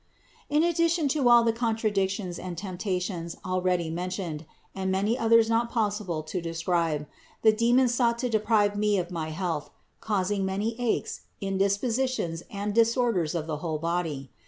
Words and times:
7. 0.49 0.63
In 0.63 0.67
addition 0.67 1.07
to 1.09 1.29
all 1.29 1.43
the 1.43 1.53
contradictions 1.53 2.39
and 2.39 2.57
temptations 2.57 3.37
already 3.45 3.87
mentioned, 3.91 4.47
and 4.73 4.91
many 4.91 5.15
others 5.15 5.47
not 5.47 5.69
possible 5.69 6.23
to 6.23 6.41
de 6.41 6.55
scribe, 6.55 7.05
the 7.43 7.51
demon 7.53 7.87
sought 7.87 8.17
to 8.17 8.27
deprive 8.27 8.75
me 8.75 8.97
of 8.97 9.11
my 9.11 9.29
health, 9.29 9.69
causing 9.99 10.43
many 10.43 10.75
aches, 10.81 11.21
indispositions 11.39 12.41
and 12.49 12.73
disorders 12.73 13.35
of 13.35 13.45
the 13.45 13.57
whole 13.57 13.77
body. 13.77 14.31